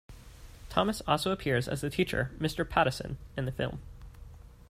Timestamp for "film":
3.51-3.81